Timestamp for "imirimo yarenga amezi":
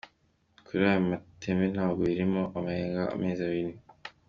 2.03-3.41